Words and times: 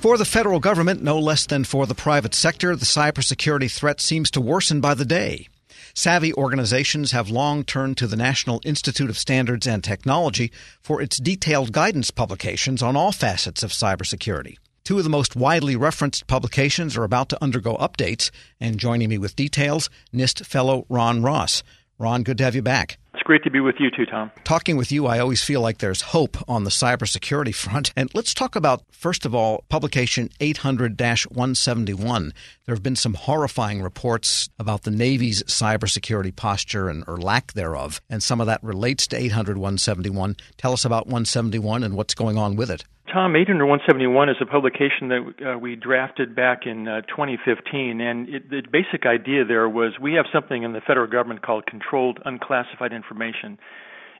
For 0.00 0.16
the 0.16 0.24
federal 0.24 0.60
government, 0.60 1.02
no 1.02 1.18
less 1.18 1.44
than 1.44 1.64
for 1.64 1.84
the 1.84 1.94
private 1.94 2.32
sector, 2.32 2.76
the 2.76 2.86
cybersecurity 2.86 3.68
threat 3.68 4.00
seems 4.00 4.30
to 4.30 4.40
worsen 4.40 4.80
by 4.80 4.94
the 4.94 5.04
day. 5.04 5.48
Savvy 5.92 6.32
organizations 6.34 7.10
have 7.10 7.30
long 7.30 7.64
turned 7.64 7.96
to 7.96 8.06
the 8.06 8.14
National 8.16 8.60
Institute 8.64 9.10
of 9.10 9.18
Standards 9.18 9.66
and 9.66 9.82
Technology 9.82 10.52
for 10.80 11.02
its 11.02 11.16
detailed 11.16 11.72
guidance 11.72 12.12
publications 12.12 12.80
on 12.80 12.94
all 12.94 13.10
facets 13.10 13.64
of 13.64 13.72
cybersecurity. 13.72 14.56
Two 14.84 14.98
of 14.98 15.04
the 15.04 15.10
most 15.10 15.34
widely 15.34 15.74
referenced 15.74 16.28
publications 16.28 16.96
are 16.96 17.02
about 17.02 17.28
to 17.30 17.42
undergo 17.42 17.76
updates, 17.76 18.30
and 18.60 18.78
joining 18.78 19.08
me 19.08 19.18
with 19.18 19.34
details, 19.34 19.90
NIST 20.14 20.46
fellow 20.46 20.86
Ron 20.88 21.22
Ross. 21.22 21.64
Ron, 21.98 22.22
good 22.22 22.38
to 22.38 22.44
have 22.44 22.54
you 22.54 22.62
back. 22.62 22.98
Great 23.28 23.44
to 23.44 23.50
be 23.50 23.60
with 23.60 23.74
you 23.78 23.90
too, 23.90 24.06
Tom. 24.06 24.30
Talking 24.44 24.78
with 24.78 24.90
you, 24.90 25.06
I 25.06 25.18
always 25.18 25.44
feel 25.44 25.60
like 25.60 25.78
there's 25.78 26.00
hope 26.00 26.38
on 26.48 26.64
the 26.64 26.70
cybersecurity 26.70 27.54
front. 27.64 27.92
And 27.94 28.10
let's 28.14 28.32
talk 28.32 28.56
about, 28.56 28.80
first 28.90 29.26
of 29.26 29.34
all, 29.34 29.64
publication 29.68 30.30
800 30.40 30.98
171. 30.98 32.32
There 32.64 32.74
have 32.74 32.82
been 32.82 32.96
some 32.96 33.12
horrifying 33.12 33.82
reports 33.82 34.48
about 34.58 34.84
the 34.84 34.90
Navy's 34.90 35.42
cybersecurity 35.42 36.34
posture 36.34 36.88
and 36.88 37.04
or 37.06 37.18
lack 37.18 37.52
thereof, 37.52 38.00
and 38.08 38.22
some 38.22 38.40
of 38.40 38.46
that 38.46 38.64
relates 38.64 39.06
to 39.08 39.18
800 39.18 39.58
171. 39.58 40.34
Tell 40.56 40.72
us 40.72 40.86
about 40.86 41.06
171 41.06 41.82
and 41.84 41.96
what's 41.96 42.14
going 42.14 42.38
on 42.38 42.56
with 42.56 42.70
it. 42.70 42.84
Tom, 43.12 43.34
800 43.36 43.64
171 43.64 44.28
is 44.28 44.36
a 44.40 44.46
publication 44.46 45.08
that 45.08 45.54
uh, 45.54 45.58
we 45.58 45.76
drafted 45.76 46.36
back 46.36 46.66
in 46.66 46.86
uh, 46.86 47.00
2015, 47.02 48.00
and 48.00 48.28
it, 48.28 48.50
the 48.50 48.62
basic 48.70 49.06
idea 49.06 49.44
there 49.44 49.68
was 49.68 49.92
we 50.00 50.12
have 50.14 50.26
something 50.32 50.62
in 50.62 50.72
the 50.72 50.80
federal 50.86 51.06
government 51.06 51.42
called 51.42 51.64
controlled 51.66 52.18
unclassified 52.24 52.92
information. 52.92 53.58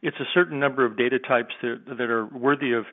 It's 0.01 0.17
a 0.21 0.29
certain 0.33 0.59
number 0.59 0.87
of 0.87 0.97
data 0.97 1.19
types 1.19 1.55
that, 1.61 1.83
that 1.87 2.11
are 2.11 2.27
worthy 2.27 2.73
of 2.73 2.87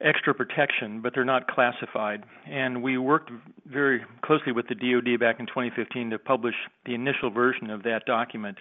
extra 0.00 0.34
protection, 0.34 1.02
but 1.02 1.12
they're 1.14 1.24
not 1.24 1.46
classified. 1.48 2.24
And 2.46 2.82
we 2.82 2.96
worked 2.96 3.30
very 3.66 4.02
closely 4.22 4.52
with 4.52 4.66
the 4.68 4.74
DoD 4.74 5.20
back 5.20 5.40
in 5.40 5.46
2015 5.46 6.10
to 6.10 6.18
publish 6.18 6.54
the 6.86 6.94
initial 6.94 7.30
version 7.30 7.70
of 7.70 7.82
that 7.82 8.06
document. 8.06 8.58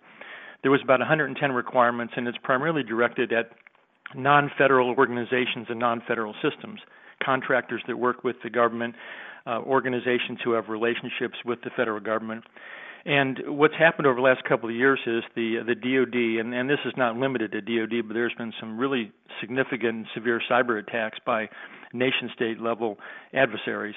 There 0.64 0.72
was 0.72 0.82
about 0.84 1.00
110 1.00 1.52
requirements, 1.52 2.14
and 2.16 2.28
it's 2.28 2.38
primarily 2.44 2.84
directed 2.84 3.32
at 3.32 3.52
non 4.16 4.52
federal 4.58 4.90
organizations 4.98 5.68
and 5.70 5.80
non 5.80 6.02
federal 6.08 6.34
systems, 6.42 6.80
contractors 7.24 7.82
that 7.88 7.98
work 7.98 8.24
with 8.24 8.36
the 8.44 8.50
government, 8.50 8.96
uh, 9.46 9.60
organizations 9.62 10.40
who 10.44 10.52
have 10.54 10.70
relationships 10.70 11.36
with 11.46 11.62
the 11.64 11.70
federal 11.76 12.00
government. 12.00 12.44
And 13.06 13.40
what's 13.48 13.74
happened 13.78 14.08
over 14.08 14.16
the 14.16 14.22
last 14.22 14.46
couple 14.46 14.70
of 14.70 14.76
years 14.76 15.00
is 15.06 15.24
the 15.36 15.58
the 15.66 15.76
DoD, 15.76 16.40
and, 16.40 16.54
and 16.54 16.70
this 16.70 16.80
is 16.86 16.94
not 16.96 17.18
limited 17.18 17.52
to 17.52 17.62
DoD, 17.62 18.08
but 18.08 18.14
there's 18.14 18.34
been 18.38 18.54
some 18.60 18.78
really 18.78 19.12
significant 19.42 19.96
and 19.96 20.06
severe 20.14 20.42
cyber 20.50 20.80
attacks 20.80 21.18
by 21.26 21.50
nation 21.92 22.30
state 22.34 22.62
level 22.62 22.98
adversaries. 23.34 23.96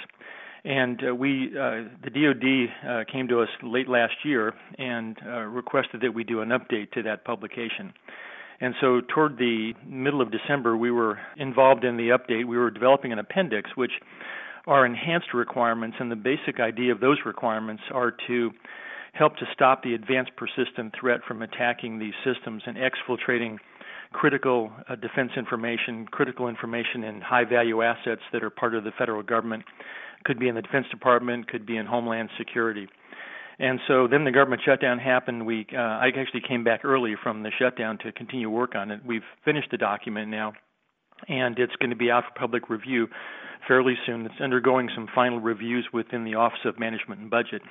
And 0.65 1.01
uh, 1.09 1.15
we, 1.15 1.53
uh, 1.57 1.87
the 2.03 2.11
DoD, 2.11 2.91
uh, 2.91 3.05
came 3.11 3.29
to 3.29 3.41
us 3.41 3.49
late 3.63 3.89
last 3.89 4.15
year 4.25 4.53
and 4.79 5.17
uh, 5.25 5.43
requested 5.43 6.01
that 6.01 6.13
we 6.13 6.25
do 6.25 6.41
an 6.41 6.49
update 6.49 6.91
to 6.93 7.03
that 7.05 7.25
publication. 7.25 7.95
And 8.61 8.75
so, 8.81 9.01
toward 9.15 9.37
the 9.37 9.75
middle 9.87 10.23
of 10.23 10.31
December, 10.33 10.77
we 10.77 10.91
were 10.91 11.19
involved 11.37 11.85
in 11.85 11.97
the 11.97 12.09
update. 12.09 12.47
We 12.47 12.57
were 12.57 12.71
developing 12.71 13.13
an 13.13 13.19
appendix, 13.19 13.71
which 13.75 13.93
are 14.67 14.87
enhanced 14.87 15.35
requirements, 15.35 15.97
and 16.01 16.11
the 16.11 16.17
basic 16.17 16.59
idea 16.59 16.93
of 16.93 17.01
those 17.01 17.19
requirements 17.25 17.83
are 17.93 18.13
to 18.27 18.51
help 19.13 19.37
to 19.37 19.45
stop 19.53 19.83
the 19.83 19.95
advanced 19.95 20.33
persistent 20.37 20.95
threat 20.99 21.21
from 21.27 21.43
attacking 21.43 21.99
these 21.99 22.15
systems 22.25 22.63
and 22.67 22.77
exfiltrating 22.77 23.59
critical 24.13 24.71
uh, 24.89 24.95
defense 24.97 25.31
information, 25.37 26.07
critical 26.11 26.49
information 26.49 27.05
in 27.05 27.21
high 27.21 27.45
value 27.45 27.83
assets 27.83 28.23
that 28.33 28.43
are 28.43 28.51
part 28.51 28.75
of 28.75 28.85
the 28.85 28.93
federal 28.99 29.23
government. 29.23 29.65
Could 30.25 30.39
be 30.39 30.49
in 30.49 30.55
the 30.55 30.63
Defense 30.63 30.87
Department, 30.91 31.49
could 31.49 31.67
be 31.67 31.77
in 31.77 31.87
Homeland 31.87 32.31
Security. 32.39 32.89
And 33.59 33.81
so 33.89 34.07
then 34.07 34.25
the 34.25 34.31
government 34.31 34.63
shutdown 34.65 34.99
happened. 34.99 35.47
We 35.47 35.67
uh, 35.73 35.79
I 35.79 36.09
actually 36.09 36.43
came 36.47 36.63
back 36.63 36.85
early 36.85 37.15
from 37.23 37.43
the 37.43 37.51
shutdown 37.59 37.99
to 37.99 38.13
continue 38.13 38.51
work 38.51 38.75
on 38.75 38.91
it. 38.91 39.01
We've 39.05 39.25
finished 39.45 39.71
the 39.71 39.79
document 39.79 40.29
now, 40.29 40.53
and 41.29 41.59
it's 41.59 41.75
going 41.77 41.91
to 41.91 41.97
be 41.97 42.11
out 42.11 42.25
for 42.25 42.39
public 42.39 42.69
review 42.69 43.09
fairly 43.67 43.95
soon. 44.05 44.27
It's 44.27 44.41
undergoing 44.43 44.91
some 44.95 45.09
final 45.15 45.41
reviews 45.41 45.89
within 45.93 46.25
the 46.25 46.35
Office 46.35 46.61
of 46.67 46.79
Management 46.79 47.21
and 47.21 47.31
Budget. 47.31 47.63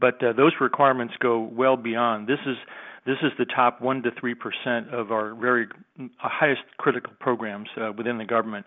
But 0.00 0.22
uh, 0.22 0.32
those 0.32 0.52
requirements 0.60 1.14
go 1.20 1.40
well 1.40 1.76
beyond. 1.76 2.26
This 2.26 2.40
is 2.44 2.56
this 3.06 3.18
is 3.22 3.30
the 3.38 3.46
top 3.46 3.80
one 3.80 4.02
to 4.02 4.10
three 4.18 4.34
percent 4.34 4.92
of 4.92 5.12
our 5.12 5.36
very 5.36 5.68
uh, 6.00 6.06
highest 6.18 6.62
critical 6.78 7.12
programs 7.20 7.68
uh, 7.80 7.92
within 7.96 8.18
the 8.18 8.24
government 8.24 8.66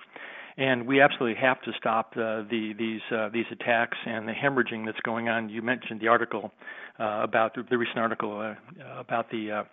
and 0.58 0.88
we 0.88 1.02
absolutely 1.02 1.40
have 1.42 1.62
to 1.64 1.72
stop 1.78 2.14
uh, 2.14 2.44
the, 2.50 2.74
these 2.78 3.02
uh, 3.12 3.30
these 3.30 3.46
attacks 3.52 3.98
and 4.06 4.28
the 4.28 4.32
hemorrhaging 4.32 4.86
that's 4.86 5.00
going 5.02 5.28
on. 5.28 5.50
You 5.50 5.62
mentioned 5.62 6.00
the 6.00 6.08
article 6.08 6.52
uh, 7.00 7.22
about 7.24 7.56
the, 7.56 7.78
recent 7.78 8.00
article 8.00 8.40
uh, 8.40 9.00
about 9.00 9.30
the 9.32 9.52
uh, 9.52 9.64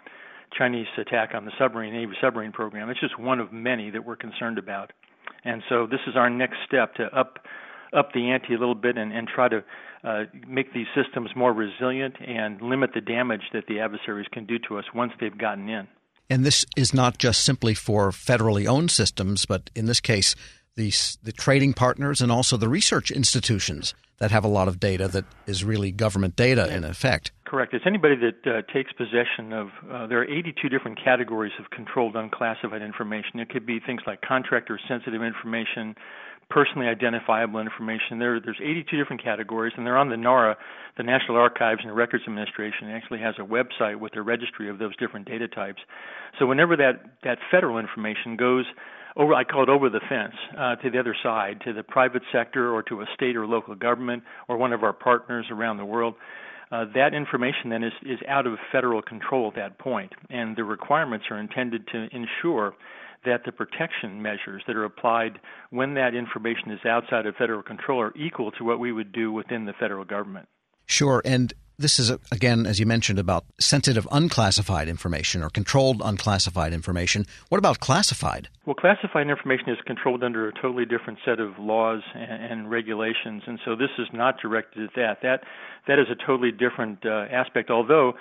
Chinese 0.57 0.89
attack 0.99 1.31
on 1.35 1.45
the 1.45 1.53
submarine 1.59 1.93
Navy 1.93 2.13
submarine 2.21 2.53
program. 2.53 2.91
It's 2.91 3.01
just 3.01 3.19
one 3.19 3.39
of 3.39 3.53
many 3.53 3.91
that 3.91 4.05
we're 4.05 4.17
concerned 4.17 4.59
about, 4.59 4.93
and 5.45 5.63
so 5.69 5.87
this 5.87 6.01
is 6.07 6.17
our 6.17 6.29
next 6.29 6.57
step 6.67 6.95
to 6.95 7.05
up 7.17 7.39
up 7.93 8.13
the 8.13 8.31
ante 8.31 8.55
a 8.55 8.59
little 8.59 8.75
bit 8.75 8.97
and, 8.97 9.13
and 9.13 9.29
try 9.29 9.49
to 9.49 9.63
uh, 10.05 10.25
make 10.49 10.73
these 10.73 10.87
systems 10.97 11.31
more 11.37 11.53
resilient 11.53 12.17
and 12.27 12.61
limit 12.61 12.91
the 12.95 13.01
damage 13.01 13.43
that 13.53 13.67
the 13.69 13.79
adversaries 13.81 14.27
can 14.33 14.47
do 14.47 14.59
to 14.67 14.79
us 14.79 14.85
once 14.95 15.13
they've 15.21 15.37
gotten 15.37 15.69
in. 15.69 15.87
And 16.31 16.45
this 16.45 16.65
is 16.77 16.95
not 16.95 17.19
just 17.19 17.45
simply 17.45 17.75
for 17.75 18.11
federally 18.11 18.67
owned 18.67 18.91
systems, 18.91 19.45
but 19.45 19.71
in 19.75 19.87
this 19.87 20.01
case, 20.01 20.35
the, 20.77 20.93
the 21.23 21.33
trading 21.33 21.73
partners 21.75 22.21
and 22.21 22.33
also 22.33 22.57
the 22.57 22.69
research 22.69 23.11
institutions 23.11 23.95
that 24.19 24.31
have 24.31 24.45
a 24.45 24.49
lot 24.49 24.69
of 24.69 24.79
data 24.79 25.09
that 25.09 25.25
is 25.47 25.65
really 25.65 25.91
government 25.91 26.37
data 26.37 26.73
in 26.73 26.85
effect. 26.85 27.33
Correct. 27.45 27.75
It's 27.75 27.85
anybody 27.87 28.15
that 28.17 28.47
uh, 28.47 28.63
takes 28.73 28.93
possession 28.93 29.53
of, 29.53 29.69
uh, 29.91 30.07
there 30.07 30.21
are 30.21 30.25
82 30.25 30.69
different 30.69 30.99
categories 31.03 31.53
of 31.59 31.71
controlled 31.71 32.17
unclassified 32.17 32.83
information. 32.83 33.41
It 33.41 33.51
could 33.51 33.67
be 33.67 33.81
things 33.81 34.01
like 34.07 34.21
contractor 34.23 34.79
sensitive 34.89 35.23
information, 35.23 35.95
personally 36.49 36.87
identifiable 36.87 37.59
information. 37.61 38.21
There, 38.21 38.41
there's 38.41 38.61
82 38.63 38.97
different 38.97 39.23
categories, 39.23 39.73
and 39.77 39.85
they're 39.85 39.99
on 39.99 40.09
the 40.09 40.17
NARA, 40.17 40.57
the 40.97 41.03
National 41.03 41.37
Archives 41.37 41.81
and 41.83 41.95
Records 41.95 42.25
Administration. 42.27 42.89
It 42.89 42.95
actually 42.95 43.21
has 43.21 43.35
a 43.39 43.45
website 43.45 43.99
with 43.99 44.17
a 44.17 44.23
registry 44.23 44.71
of 44.71 44.79
those 44.79 44.97
different 44.97 45.27
data 45.27 45.49
types. 45.49 45.81
So 46.39 46.47
whenever 46.47 46.77
that, 46.77 47.19
that 47.25 47.39
federal 47.51 47.79
information 47.79 48.37
goes 48.37 48.67
over 49.17 49.35
I 49.35 49.45
call 49.45 49.63
it 49.63 49.69
over 49.69 49.89
the 49.89 50.01
fence 50.09 50.35
uh, 50.59 50.77
to 50.77 50.91
the 50.91 50.99
other 50.99 51.17
side, 51.23 51.61
to 51.65 51.73
the 51.73 51.83
private 51.83 52.23
sector 52.33 52.73
or 52.73 52.83
to 52.85 53.01
a 53.01 53.07
state 53.15 53.37
or 53.37 53.47
local 53.47 53.75
government 53.75 54.23
or 54.49 54.57
one 54.57 54.73
of 54.73 54.83
our 54.83 54.93
partners 54.93 55.47
around 55.51 55.77
the 55.77 55.85
world. 55.85 56.15
Uh, 56.71 56.87
that 56.95 57.13
information 57.13 57.69
then 57.69 57.85
is, 57.85 57.93
is 58.03 58.19
out 58.27 58.47
of 58.47 58.55
federal 58.71 59.03
control 59.03 59.49
at 59.49 59.55
that 59.55 59.79
point, 59.79 60.11
and 60.31 60.57
the 60.57 60.65
requirements 60.65 61.27
are 61.31 61.39
intended 61.39 61.87
to 61.89 62.09
ensure 62.13 62.75
that 63.25 63.43
the 63.45 63.53
protection 63.53 64.21
measures 64.21 64.63
that 64.67 64.75
are 64.75 64.85
applied 64.85 65.39
when 65.71 65.95
that 65.95 66.15
information 66.15 66.71
is 66.71 66.81
outside 66.87 67.27
of 67.27 67.37
federal 67.37 67.63
control 67.63 68.01
are 68.01 68.13
equal 68.17 68.51
to 68.53 68.65
what 68.65 68.81
we 68.81 68.91
would 68.91 69.13
do 69.13 69.31
within 69.31 69.67
the 69.67 69.73
federal 69.79 70.05
government. 70.05 70.49
Sure, 70.87 71.23
and 71.25 71.53
this 71.83 71.99
is, 71.99 72.11
again, 72.31 72.67
as 72.67 72.81
you 72.81 72.87
mentioned, 72.87 73.19
about 73.19 73.45
sensitive 73.61 74.09
unclassified 74.11 74.89
information 74.89 75.43
or 75.43 75.51
controlled 75.51 76.01
unclassified 76.05 76.73
information. 76.73 77.27
What 77.49 77.59
about 77.59 77.81
classified? 77.81 78.49
Well, 78.65 78.75
classified 78.75 79.29
information 79.29 79.69
is 79.69 79.79
controlled 79.87 80.23
under 80.25 80.49
a 80.49 80.53
totally 80.53 80.87
different 80.87 81.19
set 81.25 81.41
of 81.41 81.59
laws 81.59 82.03
and, 82.15 82.53
and 82.53 82.71
regulations, 82.71 83.43
and 83.47 83.59
so 83.65 83.77
this 83.77 83.91
is 83.99 84.07
not 84.13 84.41
directed 84.41 84.85
at 84.85 84.91
that. 84.97 85.19
That 85.23 85.43
that 85.87 85.99
is 85.99 86.07
a 86.11 86.27
totally 86.27 86.53
different 86.53 87.05
uh, 87.05 87.27
aspect. 87.31 87.71
Although 87.71 88.15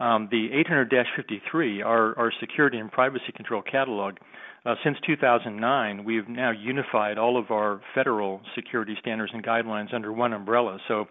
um, 0.00 0.28
the 0.30 0.50
800-53, 0.68 1.84
our, 1.84 2.16
our 2.18 2.32
security 2.40 2.78
and 2.78 2.90
privacy 2.90 3.32
control 3.34 3.62
catalog, 3.62 4.16
uh, 4.64 4.74
since 4.84 4.96
2009, 5.06 6.04
we've 6.04 6.28
now 6.28 6.50
unified 6.50 7.18
all 7.18 7.38
of 7.38 7.50
our 7.50 7.80
federal 7.94 8.40
security 8.54 8.96
standards 9.00 9.32
and 9.34 9.44
guidelines 9.44 9.92
under 9.94 10.12
one 10.12 10.32
umbrella. 10.32 10.78
So 10.86 11.06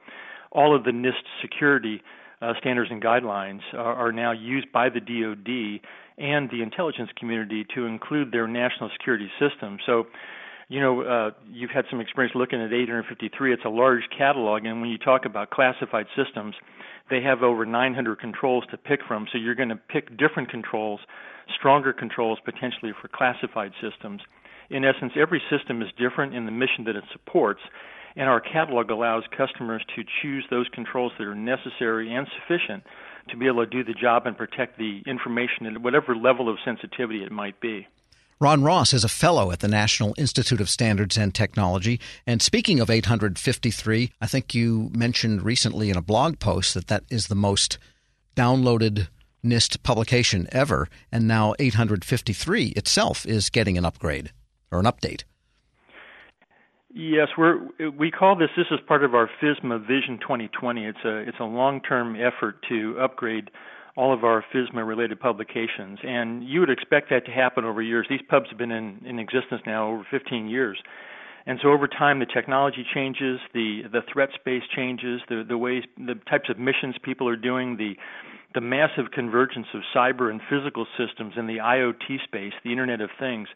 all 0.51 0.75
of 0.75 0.83
the 0.83 0.91
NIST 0.91 1.23
security 1.41 2.01
uh, 2.41 2.53
standards 2.59 2.91
and 2.91 3.01
guidelines 3.01 3.61
are, 3.73 3.93
are, 3.93 4.11
now 4.11 4.31
used 4.31 4.71
by 4.71 4.89
the 4.89 4.99
DoD 4.99 5.81
and 6.17 6.49
the 6.51 6.61
intelligence 6.61 7.09
community 7.17 7.65
to 7.73 7.85
include 7.85 8.31
their 8.31 8.47
national 8.47 8.89
security 8.97 9.29
system. 9.39 9.77
So, 9.85 10.05
you 10.69 10.79
know, 10.79 11.01
uh, 11.01 11.31
you've 11.51 11.71
had 11.71 11.85
some 11.89 11.99
experience 11.99 12.35
looking 12.35 12.61
at 12.61 12.73
853. 12.73 13.53
It's 13.53 13.65
a 13.65 13.69
large 13.69 14.03
catalog, 14.15 14.65
and 14.65 14.81
when 14.81 14.89
you 14.89 14.97
talk 14.97 15.25
about 15.25 15.49
classified 15.49 16.05
systems, 16.15 16.55
they 17.09 17.21
have 17.21 17.41
over 17.41 17.65
900 17.65 18.19
controls 18.19 18.65
to 18.71 18.77
pick 18.77 18.99
from. 19.07 19.27
So 19.31 19.37
you're 19.37 19.55
going 19.55 19.69
to 19.69 19.77
pick 19.77 20.15
different 20.17 20.49
controls, 20.49 20.99
stronger 21.57 21.93
controls 21.93 22.39
potentially 22.43 22.91
for 23.01 23.07
classified 23.07 23.71
systems. 23.81 24.21
In 24.69 24.83
essence, 24.83 25.13
every 25.15 25.41
system 25.49 25.81
is 25.81 25.87
different 25.97 26.35
in 26.35 26.45
the 26.45 26.51
mission 26.51 26.83
that 26.85 26.95
it 26.95 27.05
supports, 27.13 27.61
and 28.17 28.27
our 28.27 28.41
catalog 28.41 28.89
allows 28.89 29.23
customers 29.35 29.83
to 29.95 30.03
choose 30.21 30.43
those 30.49 30.67
controls 30.73 31.11
that 31.17 31.27
are 31.27 31.35
necessary 31.35 32.13
and 32.13 32.27
sufficient 32.41 32.83
to 33.29 33.37
be 33.37 33.45
able 33.45 33.63
to 33.63 33.69
do 33.69 33.83
the 33.83 33.93
job 33.93 34.25
and 34.25 34.35
protect 34.35 34.77
the 34.77 35.03
information 35.05 35.67
at 35.67 35.81
whatever 35.81 36.15
level 36.15 36.49
of 36.49 36.57
sensitivity 36.65 37.23
it 37.23 37.31
might 37.31 37.59
be. 37.61 37.87
Ron 38.39 38.63
Ross 38.63 38.93
is 38.93 39.03
a 39.03 39.09
fellow 39.09 39.51
at 39.51 39.59
the 39.59 39.67
National 39.67 40.13
Institute 40.17 40.61
of 40.61 40.69
Standards 40.69 41.17
and 41.17 41.33
Technology. 41.33 41.99
And 42.25 42.41
speaking 42.41 42.79
of 42.79 42.89
853, 42.89 44.11
I 44.21 44.27
think 44.27 44.53
you 44.53 44.91
mentioned 44.95 45.43
recently 45.43 45.89
in 45.89 45.97
a 45.97 46.01
blog 46.01 46.39
post 46.39 46.73
that 46.73 46.87
that 46.87 47.03
is 47.09 47.27
the 47.27 47.35
most 47.35 47.77
downloaded 48.35 49.07
NIST 49.43 49.81
publication 49.83 50.47
ever. 50.51 50.87
And 51.11 51.27
now 51.27 51.55
853 51.59 52.67
itself 52.69 53.25
is 53.25 53.49
getting 53.49 53.77
an 53.77 53.85
upgrade 53.85 54.31
or 54.71 54.79
an 54.79 54.85
update. 54.85 55.23
Yes, 56.99 57.27
we're 57.37 57.59
we 57.91 58.09
call 58.09 58.35
this. 58.35 58.49
This 58.57 58.65
is 58.71 58.79
part 58.87 59.03
of 59.03 59.13
our 59.13 59.29
FISMA 59.39 59.81
Vision 59.81 60.17
2020. 60.19 60.83
It's 60.83 60.97
a 61.05 61.17
it's 61.17 61.37
a 61.39 61.43
long-term 61.43 62.15
effort 62.15 62.65
to 62.69 62.97
upgrade 62.99 63.51
all 63.95 64.11
of 64.11 64.23
our 64.23 64.43
FISMA 64.51 64.85
related 64.85 65.19
publications. 65.19 65.99
And 66.03 66.43
you 66.43 66.59
would 66.59 66.71
expect 66.71 67.11
that 67.11 67.23
to 67.27 67.31
happen 67.31 67.65
over 67.65 67.83
years. 67.83 68.07
These 68.09 68.21
pubs 68.27 68.49
have 68.49 68.57
been 68.57 68.71
in, 68.71 68.99
in 69.05 69.19
existence 69.19 69.61
now 69.67 69.89
over 69.91 70.07
15 70.09 70.47
years. 70.47 70.79
And 71.45 71.59
so 71.61 71.69
over 71.69 71.87
time, 71.87 72.17
the 72.17 72.25
technology 72.25 72.83
changes, 72.95 73.39
the 73.53 73.83
the 73.91 74.01
threat 74.11 74.29
space 74.33 74.63
changes, 74.75 75.21
the 75.29 75.45
the 75.47 75.57
ways, 75.57 75.83
the 75.97 76.15
types 76.27 76.49
of 76.49 76.57
missions 76.57 76.95
people 77.03 77.29
are 77.29 77.37
doing, 77.37 77.77
the 77.77 77.93
the 78.55 78.61
massive 78.61 79.11
convergence 79.13 79.67
of 79.75 79.81
cyber 79.95 80.31
and 80.31 80.41
physical 80.49 80.87
systems 80.97 81.35
in 81.37 81.45
the 81.45 81.57
IoT 81.57 82.23
space, 82.23 82.53
the 82.63 82.71
Internet 82.71 83.01
of 83.01 83.11
Things. 83.19 83.49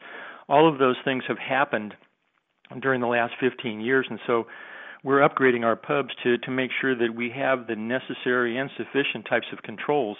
All 0.47 0.71
of 0.71 0.77
those 0.77 0.97
things 1.03 1.23
have 1.27 1.39
happened 1.39 1.95
during 2.79 3.01
the 3.01 3.07
last 3.07 3.33
15 3.39 3.81
years, 3.81 4.05
and 4.09 4.19
so 4.27 4.45
we're 5.03 5.27
upgrading 5.27 5.63
our 5.63 5.75
pubs 5.75 6.09
to, 6.23 6.37
to 6.37 6.51
make 6.51 6.71
sure 6.79 6.95
that 6.95 7.15
we 7.15 7.31
have 7.31 7.67
the 7.67 7.75
necessary 7.75 8.57
and 8.57 8.69
sufficient 8.77 9.25
types 9.27 9.47
of 9.51 9.63
controls 9.63 10.17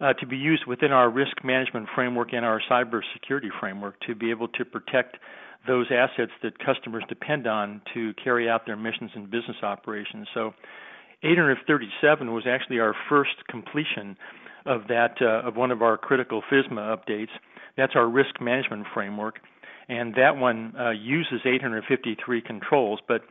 uh, 0.00 0.12
to 0.14 0.26
be 0.26 0.36
used 0.36 0.66
within 0.66 0.92
our 0.92 1.10
risk 1.10 1.44
management 1.44 1.86
framework 1.94 2.32
and 2.32 2.44
our 2.44 2.60
cybersecurity 2.70 3.50
framework 3.60 3.94
to 4.06 4.14
be 4.14 4.30
able 4.30 4.48
to 4.48 4.64
protect 4.64 5.16
those 5.66 5.86
assets 5.90 6.32
that 6.42 6.58
customers 6.58 7.04
depend 7.08 7.46
on 7.46 7.82
to 7.92 8.14
carry 8.14 8.48
out 8.48 8.66
their 8.66 8.76
missions 8.76 9.10
and 9.14 9.30
business 9.30 9.58
operations. 9.62 10.26
So 10.32 10.54
837 11.22 12.32
was 12.32 12.44
actually 12.48 12.80
our 12.80 12.94
first 13.08 13.46
completion 13.48 14.16
of 14.64 14.82
that 14.88 15.16
uh, 15.20 15.46
of 15.46 15.56
one 15.56 15.70
of 15.70 15.82
our 15.82 15.98
critical 15.98 16.42
FISMA 16.50 16.96
updates. 16.96 17.28
That's 17.76 17.92
our 17.94 18.08
risk 18.08 18.40
management 18.40 18.86
framework, 18.92 19.40
and 19.90 20.14
that 20.14 20.36
one 20.36 20.72
uh, 20.78 20.90
uses 20.90 21.40
853 21.44 22.40
controls, 22.42 23.00
but 23.08 23.22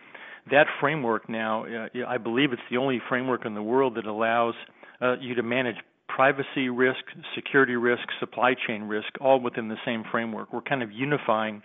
that 0.52 0.68
framework 0.82 1.30
now, 1.30 1.66
uh, 1.66 1.88
I 2.06 2.18
believe 2.18 2.52
it's 2.52 2.62
the 2.70 2.78
only 2.78 3.02
framework 3.08 3.46
in 3.46 3.56
the 3.56 3.64
world 3.64 3.96
that 3.96 4.06
allows 4.06 4.56
uh, 5.02 5.16
you 5.22 5.36
to 5.36 5.44
manage 5.44 5.78
privacy 6.10 6.68
risk, 6.68 7.00
security 7.34 7.78
risk, 7.78 8.04
supply 8.20 8.56
chain 8.68 8.84
risk, 8.84 9.08
all 9.22 9.40
within 9.40 9.70
the 9.70 9.78
same 9.86 10.04
framework. 10.12 10.52
We're 10.52 10.62
kind 10.62 10.84
of 10.84 10.92
unifying 10.92 11.64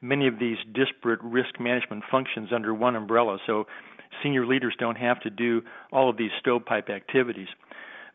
many 0.00 0.26
of 0.26 0.40
these 0.40 0.56
disparate 0.74 1.20
risk 1.22 1.60
management 1.60 2.02
functions 2.10 2.48
under 2.52 2.74
one 2.74 2.96
umbrella, 2.96 3.38
so 3.46 3.66
senior 4.24 4.44
leaders 4.44 4.74
don't 4.76 4.96
have 4.96 5.20
to 5.20 5.30
do 5.30 5.62
all 5.92 6.10
of 6.10 6.16
these 6.16 6.32
stovepipe 6.40 6.90
activities. 6.90 7.48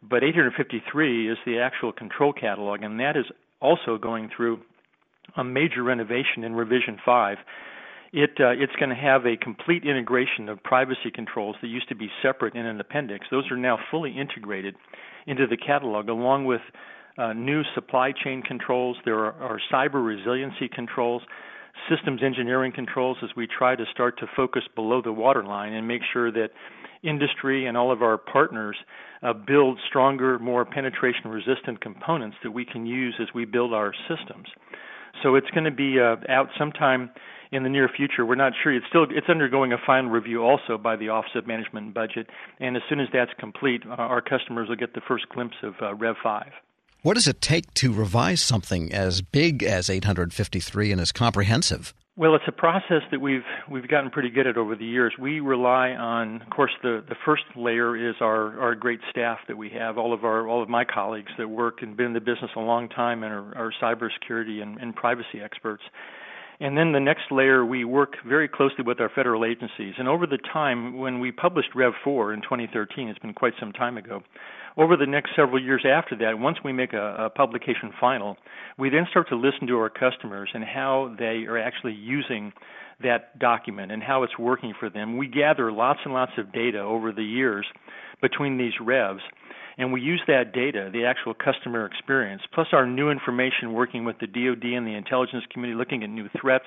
But 0.04 0.26
853 0.26 1.32
is 1.32 1.38
the 1.46 1.60
actual 1.60 1.94
control 1.94 2.34
catalog, 2.34 2.84
and 2.84 3.00
that 3.00 3.16
is 3.16 3.26
also 3.62 3.98
going 3.98 4.30
through 4.36 4.60
a 5.36 5.44
major 5.44 5.84
renovation 5.84 6.44
in 6.44 6.56
Revision 6.56 6.98
5 7.06 7.38
it 8.14 8.32
uh, 8.40 8.50
it's 8.50 8.76
going 8.80 8.90
to 8.90 8.96
have 8.96 9.26
a 9.26 9.36
complete 9.38 9.84
integration 9.84 10.50
of 10.50 10.62
privacy 10.64 11.12
controls 11.14 11.56
that 11.62 11.68
used 11.68 11.90
to 11.90 11.96
be 11.96 12.10
separate 12.22 12.56
in 12.56 12.66
an 12.66 12.80
appendix. 12.80 13.26
Those 13.30 13.50
are 13.52 13.58
now 13.58 13.78
fully 13.92 14.18
integrated 14.18 14.76
into 15.26 15.46
the 15.48 15.58
catalog, 15.58 16.10
along 16.10 16.46
with 16.46 16.62
uh, 17.18 17.34
new 17.34 17.64
supply 17.76 18.12
chain 18.12 18.42
controls. 18.42 18.98
There 19.04 19.20
are, 19.20 19.34
are 19.34 19.60
cyber 19.72 20.06
resiliency 20.06 20.70
controls, 20.74 21.22
systems 21.90 22.22
engineering 22.24 22.72
controls, 22.74 23.18
as 23.24 23.30
we 23.36 23.48
try 23.48 23.76
to 23.76 23.84
start 23.92 24.18
to 24.20 24.28
focus 24.36 24.64
below 24.76 25.02
the 25.02 25.12
waterline 25.12 25.74
and 25.74 25.88
make 25.88 26.02
sure 26.14 26.32
that 26.32 26.50
industry 27.04 27.68
and 27.68 27.76
all 27.76 27.92
of 27.92 28.02
our 28.02 28.18
partners 28.18 28.78
uh, 29.22 29.34
build 29.34 29.80
stronger, 29.88 30.40
more 30.40 30.66
penetration 30.66 31.30
resistant 31.30 31.82
components 31.82 32.38
that 32.44 32.52
we 32.52 32.66
can 32.66 32.86
use 32.86 33.16
as 33.22 33.28
we 33.36 33.46
build 33.46 33.74
our 33.74 33.94
systems. 34.08 34.48
So 35.24 35.36
it's 35.36 35.50
going 35.52 35.66
to 35.66 35.72
be 35.72 36.00
uh, 36.00 36.18
out 36.30 36.50
sometime 36.58 37.10
in 37.52 37.64
the 37.64 37.70
near 37.70 37.90
future. 37.90 38.26
We're 38.26 38.36
not 38.36 38.54
sure. 38.62 38.74
It's 38.74 38.86
still 38.90 39.06
it's 39.10 39.30
undergoing 39.30 39.74
a 39.74 39.78
final 39.86 40.10
review 40.12 40.44
also 40.44 40.78
by 40.78 40.96
the 40.96 41.10
Office 41.10 41.32
of 41.36 41.48
Management 41.48 41.88
and 41.88 41.94
Budget, 41.94 42.28
and 42.60 42.76
as 42.76 42.84
soon 42.90 43.00
as 43.00 43.08
that's 43.12 43.32
complete, 43.40 43.84
uh, 43.86 43.94
our 43.94 44.22
customers 44.22 44.70
will 44.70 44.76
get 44.76 44.94
the 44.94 45.02
first 45.08 45.30
glimpse 45.30 45.56
of 45.64 45.76
uh, 45.82 45.96
Rev 45.96 46.16
5. 46.22 46.52
What 47.04 47.14
does 47.14 47.28
it 47.28 47.42
take 47.42 47.74
to 47.76 47.94
revise 47.94 48.42
something 48.42 48.92
as 48.92 49.22
big 49.22 49.64
as 49.64 49.90
853 49.90 50.92
and 50.92 51.00
as 51.00 51.12
comprehensive? 51.12 51.94
Well, 52.18 52.34
it's 52.34 52.48
a 52.48 52.52
process 52.52 53.04
that 53.12 53.22
we've 53.22 53.46
we've 53.70 53.88
gotten 53.88 54.10
pretty 54.10 54.32
good 54.32 54.48
at 54.48 54.58
over 54.58 54.76
the 54.76 54.84
years. 54.86 55.14
We 55.20 55.40
rely 55.40 55.92
on, 55.92 56.42
of 56.42 56.50
course, 56.50 56.72
the 56.82 57.04
the 57.08 57.14
first 57.24 57.44
layer 57.56 57.96
is 57.96 58.16
our 58.22 58.60
our 58.60 58.74
great 58.74 59.00
staff 59.12 59.38
that 59.48 59.56
we 59.56 59.70
have. 59.70 60.00
All 60.00 60.14
of 60.14 60.26
our 60.26 60.48
all 60.48 60.64
of 60.64 60.68
my 60.68 60.84
colleagues 60.84 61.32
that 61.38 61.48
work 61.48 61.84
and 61.84 61.96
been 61.96 62.08
in 62.08 62.14
the 62.14 62.20
business 62.20 62.50
a 62.56 62.60
long 62.60 62.90
time 62.90 63.22
and 63.22 63.32
are, 63.32 63.56
are 63.56 63.74
cybersecurity 63.80 64.64
and, 64.64 64.80
and 64.80 64.96
privacy 64.96 65.42
experts. 65.44 65.84
And 66.60 66.76
then 66.76 66.92
the 66.92 67.00
next 67.00 67.32
layer, 67.32 67.64
we 67.64 67.86
work 67.86 68.16
very 68.28 68.48
closely 68.48 68.84
with 68.84 69.00
our 69.00 69.10
federal 69.14 69.46
agencies. 69.46 69.94
And 70.00 70.08
over 70.08 70.26
the 70.26 70.40
time, 70.52 70.98
when 70.98 71.20
we 71.20 71.32
published 71.32 71.70
Rev 71.76 71.94
4 72.04 72.34
in 72.34 72.42
2013, 72.42 73.10
it's 73.10 73.20
been 73.20 73.34
quite 73.34 73.54
some 73.60 73.72
time 73.72 73.98
ago, 73.98 74.24
over 74.76 74.96
the 74.96 75.06
next 75.06 75.32
several 75.36 75.62
years 75.62 75.86
after 75.88 76.16
that, 76.18 76.40
once 76.40 76.58
we 76.64 76.72
make 76.72 76.94
a, 76.94 77.16
a 77.26 77.30
publication 77.30 77.92
final, 78.00 78.38
we 78.78 78.90
then 78.90 79.08
start 79.10 79.28
to 79.30 79.36
listen 79.36 79.68
to 79.68 79.78
our 79.78 79.90
customers 79.90 80.50
and 80.54 80.64
how 80.64 81.16
they 81.18 81.46
are 81.48 81.58
actually 81.58 81.94
using 81.94 82.54
that 83.02 83.38
document 83.40 83.92
and 83.92 84.02
how 84.02 84.24
it's 84.24 84.38
working 84.38 84.74
for 84.80 84.90
them. 84.90 85.18
We 85.18 85.28
gather 85.28 85.72
lots 85.72 86.00
and 86.06 86.14
lots 86.14 86.32
of 86.38 86.52
data 86.52 86.80
over 86.80 87.12
the 87.12 87.24
years 87.24 87.66
between 88.22 88.58
these 88.58 88.74
revs 88.82 89.22
and 89.78 89.94
we 89.94 90.02
use 90.02 90.22
that 90.28 90.54
data, 90.54 90.90
the 90.92 91.06
actual 91.06 91.34
customer 91.34 91.86
experience, 91.86 92.42
plus 92.54 92.68
our 92.72 92.86
new 92.86 93.10
information 93.10 93.74
working 93.74 94.06
with 94.06 94.18
the 94.20 94.28
DoD 94.28 94.64
and 94.74 94.88
the 94.88 94.96
intelligence 94.96 95.44
community 95.52 95.78
looking 95.78 96.04
at 96.04 96.10
new 96.10 96.28
threats. 96.40 96.66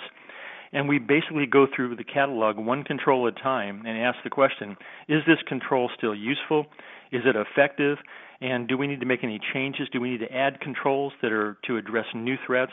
And 0.73 0.89
we 0.89 1.01
basically 1.01 1.47
go 1.47 1.67
through 1.75 1.97
the 1.97 2.05
catalog 2.05 2.57
one 2.57 2.85
control 2.85 3.27
at 3.27 3.37
a 3.37 3.43
time 3.43 3.85
and 3.85 3.99
ask 3.99 4.19
the 4.23 4.31
question 4.31 4.77
Is 5.09 5.23
this 5.27 5.39
control 5.49 5.91
still 5.97 6.15
useful? 6.15 6.67
Is 7.11 7.23
it 7.25 7.35
effective? 7.35 7.99
And 8.41 8.69
do 8.69 8.79
we 8.79 8.87
need 8.87 9.01
to 9.01 9.07
make 9.07 9.25
any 9.25 9.41
changes? 9.53 9.89
Do 9.93 10.01
we 10.01 10.11
need 10.11 10.21
to 10.21 10.33
add 10.33 10.61
controls 10.61 11.13
that 11.23 11.33
are 11.33 11.59
to 11.67 11.77
address 11.77 12.07
new 12.15 12.37
threats? 12.47 12.73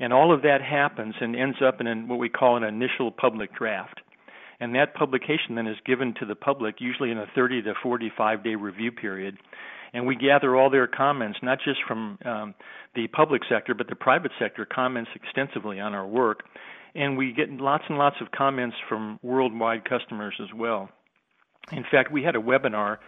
And 0.00 0.12
all 0.12 0.32
of 0.32 0.42
that 0.42 0.62
happens 0.62 1.14
and 1.20 1.36
ends 1.36 1.58
up 1.64 1.80
in 1.80 2.08
what 2.08 2.18
we 2.18 2.30
call 2.30 2.56
an 2.56 2.64
initial 2.64 3.10
public 3.10 3.54
draft. 3.54 4.00
And 4.58 4.74
that 4.74 4.94
publication 4.94 5.54
then 5.54 5.66
is 5.66 5.76
given 5.84 6.14
to 6.18 6.26
the 6.26 6.34
public, 6.34 6.76
usually 6.80 7.10
in 7.10 7.18
a 7.18 7.26
30 7.34 7.62
to 7.62 7.74
45 7.82 8.42
day 8.42 8.54
review 8.54 8.90
period 8.90 9.36
and 9.92 10.06
we 10.06 10.16
gather 10.16 10.56
all 10.56 10.70
their 10.70 10.86
comments, 10.86 11.38
not 11.42 11.58
just 11.64 11.80
from 11.86 12.18
um, 12.24 12.54
the 12.94 13.06
public 13.08 13.42
sector, 13.48 13.74
but 13.74 13.88
the 13.88 13.96
private 13.96 14.32
sector 14.38 14.64
comments 14.64 15.10
extensively 15.14 15.80
on 15.80 15.94
our 15.94 16.06
work, 16.06 16.44
and 16.94 17.16
we 17.16 17.32
get 17.32 17.50
lots 17.50 17.84
and 17.88 17.98
lots 17.98 18.16
of 18.20 18.30
comments 18.30 18.76
from 18.88 19.18
worldwide 19.22 19.88
customers 19.88 20.34
as 20.42 20.52
well. 20.54 20.88
In 21.72 21.84
fact, 21.90 22.12
we 22.12 22.22
had 22.22 22.36
a 22.36 22.40
webinar 22.40 22.98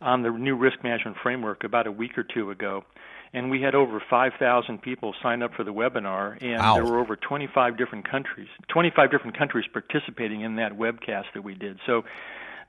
on 0.00 0.22
the 0.22 0.30
new 0.30 0.56
risk 0.56 0.82
management 0.82 1.16
framework 1.22 1.64
about 1.64 1.86
a 1.86 1.92
week 1.92 2.18
or 2.18 2.24
two 2.24 2.50
ago, 2.50 2.84
and 3.32 3.50
we 3.50 3.62
had 3.62 3.74
over 3.74 4.02
5,000 4.10 4.82
people 4.82 5.14
sign 5.22 5.42
up 5.42 5.52
for 5.54 5.64
the 5.64 5.72
webinar, 5.72 6.36
and 6.42 6.58
wow. 6.58 6.74
there 6.74 6.84
were 6.84 6.98
over 6.98 7.16
25 7.16 7.78
different 7.78 8.10
countries, 8.10 8.48
25 8.68 9.10
different 9.10 9.38
countries 9.38 9.64
participating 9.72 10.42
in 10.42 10.56
that 10.56 10.72
webcast 10.72 11.26
that 11.34 11.42
we 11.42 11.54
did. 11.54 11.78
So 11.86 12.02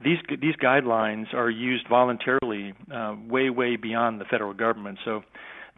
these 0.03 0.19
these 0.41 0.55
guidelines 0.55 1.33
are 1.33 1.50
used 1.50 1.88
voluntarily, 1.88 2.73
uh, 2.93 3.15
way 3.27 3.50
way 3.50 3.75
beyond 3.75 4.21
the 4.21 4.25
federal 4.25 4.53
government. 4.53 5.00
So 5.03 5.23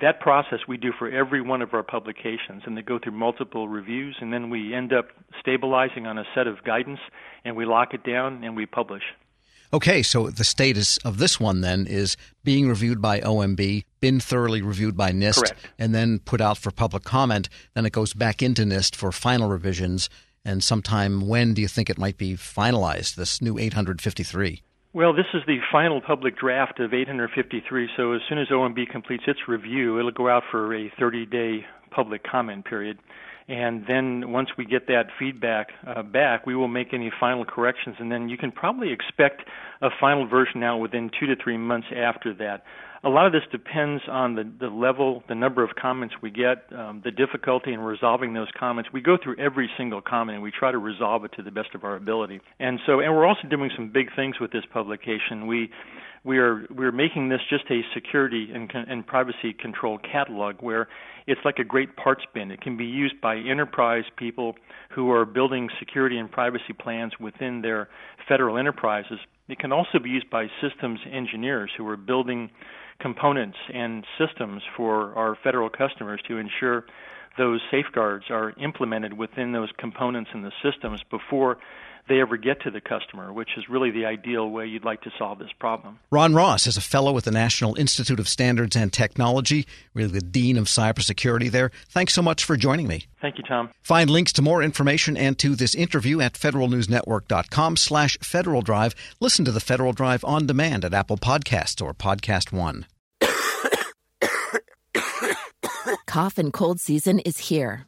that 0.01 0.19
process 0.19 0.60
we 0.67 0.77
do 0.77 0.91
for 0.98 1.10
every 1.10 1.41
one 1.41 1.62
of 1.62 1.74
our 1.74 1.84
publications, 1.84 2.63
and 2.65 2.77
they 2.77 2.81
go 2.81 3.00
through 3.00 3.13
multiple 3.13 3.67
reviews, 3.67 4.17
and 4.19 4.34
then 4.34 4.50
we 4.50 4.74
end 4.74 4.91
up 4.91 5.07
stabilizing 5.39 6.05
on 6.05 6.17
a 6.17 6.25
set 6.36 6.48
of 6.48 6.63
guidance, 6.63 7.00
and 7.45 7.55
we 7.55 7.65
lock 7.65 7.93
it 7.93 8.03
down 8.03 8.43
and 8.43 8.55
we 8.55 8.65
publish. 8.65 9.03
Okay, 9.74 10.03
so 10.03 10.29
the 10.29 10.43
status 10.43 10.98
of 10.98 11.17
this 11.17 11.39
one 11.39 11.62
then 11.62 11.88
is 11.88 12.15
being 12.43 12.69
reviewed 12.69 13.01
by 13.01 13.19
OMB, 13.19 13.84
been 14.00 14.19
thoroughly 14.19 14.62
reviewed 14.62 14.95
by 14.95 15.12
NIST, 15.12 15.43
Correct. 15.43 15.69
and 15.79 15.93
then 15.93 16.19
put 16.19 16.39
out 16.39 16.57
for 16.57 16.72
public 16.72 17.03
comment. 17.03 17.50
Then 17.74 17.86
it 17.86 17.91
goes 17.91 18.13
back 18.13 18.41
into 18.41 18.63
NIST 18.63 18.95
for 18.95 19.12
final 19.12 19.50
revisions 19.50 20.10
and 20.46 20.64
sometime 20.64 21.28
when 21.28 21.54
do 21.54 21.62
you 21.62 21.68
think 21.68 21.90
it 21.90 21.98
might 21.98 22.18
be 22.18 22.36
finalized, 22.36 23.16
this 23.16 23.42
new 23.42 23.58
853? 23.58 24.62
Well, 24.94 25.14
this 25.14 25.25
is 25.34 25.42
the 25.46 25.58
final 25.72 26.00
public 26.00 26.38
draft 26.38 26.80
of 26.80 26.94
853, 26.94 27.90
so 27.98 28.14
as 28.14 28.22
soon 28.30 28.38
as 28.38 28.48
OMB 28.48 28.90
completes 28.90 29.24
its 29.28 29.40
review, 29.46 30.00
it'll 30.00 30.12
go 30.12 30.30
out 30.30 30.44
for 30.50 30.74
a 30.74 30.90
30 30.98 31.25
day 31.25 31.66
public 31.92 32.24
comment 32.24 32.64
period. 32.64 33.00
And 33.48 33.86
then 33.88 34.32
once 34.32 34.50
we 34.58 34.66
get 34.66 34.88
that 34.88 35.08
feedback 35.20 35.68
uh, 35.86 36.02
back, 36.02 36.48
we 36.48 36.56
will 36.56 36.68
make 36.68 36.94
any 36.94 37.12
final 37.20 37.46
corrections, 37.46 37.98
and 38.00 38.12
then 38.12 38.30
you 38.30 38.38
can 38.38 38.52
probably 38.52 38.92
expect 38.92 39.42
a 39.82 39.90
final 40.00 40.25
version 40.28 40.64
out 40.64 40.78
within 40.78 41.12
two 41.20 41.28
to 41.28 41.36
three 41.36 41.58
months 41.58 41.88
after 41.96 42.34
that. 42.36 42.64
A 43.05 43.09
lot 43.09 43.27
of 43.27 43.31
this 43.31 43.43
depends 43.51 44.01
on 44.09 44.33
the, 44.33 44.51
the 44.59 44.67
level, 44.67 45.24
the 45.29 45.35
number 45.35 45.63
of 45.63 45.75
comments 45.79 46.15
we 46.24 46.31
get, 46.31 46.65
um, 46.75 47.01
the 47.03 47.12
difficulty 47.12 47.71
in 47.71 47.79
resolving 47.79 48.33
those 48.33 48.47
comments. 48.59 48.89
We 48.91 49.01
go 49.01 49.15
through 49.21 49.35
every 49.38 49.69
single 49.77 50.01
comment 50.01 50.35
and 50.35 50.43
we 50.43 50.51
try 50.51 50.71
to 50.71 50.79
resolve 50.79 51.24
it 51.24 51.31
to 51.38 51.43
the 51.43 51.51
best 51.51 51.75
of 51.75 51.83
our 51.83 51.95
ability. 51.95 52.41
And 52.59 52.79
so, 52.88 53.01
and 53.01 53.13
we're 53.13 53.27
also 53.27 53.47
doing 53.47 53.69
some 53.75 53.91
big 53.93 54.07
things 54.15 54.39
with 54.41 54.51
this 54.51 54.63
publication. 54.74 55.45
We 55.45 55.69
we 56.24 56.39
are 56.39 56.65
we 56.75 56.85
are 56.85 56.91
making 56.91 57.29
this 57.29 57.41
just 57.47 57.65
a 57.69 57.81
security 57.93 58.50
and, 58.51 58.71
and 58.74 59.05
privacy 59.05 59.53
control 59.53 60.00
catalog 60.00 60.55
where 60.59 60.88
it's 61.27 61.41
like 61.45 61.59
a 61.59 61.63
great 61.63 61.95
parts 61.95 62.24
bin. 62.33 62.50
It 62.50 62.62
can 62.62 62.75
be 62.75 62.85
used 62.85 63.21
by 63.21 63.38
enterprise 63.38 64.05
people 64.17 64.55
who 64.89 65.12
are 65.12 65.25
building 65.25 65.69
security 65.77 66.17
and 66.17 66.31
privacy 66.31 66.74
plans 66.77 67.13
within 67.19 67.62
their 67.62 67.89
federal 68.27 68.57
enterprises. 68.57 69.19
It 69.48 69.60
can 69.60 69.72
also 69.72 70.00
be 70.00 70.10
used 70.10 70.30
by 70.30 70.48
systems 70.62 71.00
engineers 71.12 71.72
who 71.78 71.88
are 71.88 71.98
building 71.98 72.50
components 73.00 73.58
and 73.74 74.06
systems 74.18 74.64
for 74.75 75.14
our 75.16 75.38
federal 75.44 75.70
customers 75.70 76.22
to 76.28 76.38
ensure 76.38 76.86
those 77.38 77.60
safeguards 77.70 78.25
are 78.30 78.54
implemented 78.62 79.14
within 79.14 79.52
those 79.52 79.70
components 79.78 80.30
and 80.34 80.44
the 80.44 80.52
systems 80.64 81.02
before 81.12 81.58
they 82.07 82.21
ever 82.21 82.38
get 82.38 82.62
to 82.62 82.71
the 82.71 82.81
customer, 82.81 83.33
which 83.33 83.50
is 83.57 83.67
really 83.69 83.91
the 83.91 84.05
ideal 84.05 84.50
way 84.50 84.65
you'd 84.67 84.85
like 84.85 85.01
to 85.01 85.12
solve 85.17 85.39
this 85.39 85.51
problem. 85.59 86.00
Ron 86.12 86.33
Ross 86.35 86.67
is 86.67 86.77
a 86.77 86.81
fellow 86.81 87.17
at 87.17 87.24
the 87.24 87.31
National 87.31 87.75
Institute 87.75 88.19
of 88.19 88.27
Standards 88.29 88.75
and 88.75 88.93
Technology, 88.93 89.65
really 89.93 90.12
the 90.12 90.21
dean 90.21 90.57
of 90.57 90.65
cybersecurity 90.65 91.50
there. 91.50 91.71
Thanks 91.89 92.13
so 92.13 92.21
much 92.21 92.43
for 92.43 92.55
joining 92.57 92.88
me. 92.88 93.05
Thank 93.21 93.38
you, 93.38 93.43
Tom. 93.43 93.71
Find 93.81 94.09
links 94.09 94.33
to 94.33 94.41
more 94.41 94.62
information 94.62 95.17
and 95.17 95.38
to 95.39 95.55
this 95.55 95.74
interview 95.74 96.21
at 96.21 96.33
federalnewsnetwork.com 96.33 97.77
slash 97.77 98.17
Federal 98.21 98.62
Drive. 98.62 98.93
Listen 99.19 99.45
to 99.45 99.51
the 99.51 99.59
Federal 99.59 99.93
Drive 99.93 100.24
on 100.24 100.45
demand 100.45 100.85
at 100.85 100.93
Apple 100.93 101.17
Podcasts 101.17 101.81
or 101.83 101.93
Podcast 101.93 102.51
One. 102.51 102.85
Cough 106.05 106.38
and 106.38 106.53
cold 106.53 106.79
season 106.79 107.19
is 107.19 107.38
here. 107.50 107.88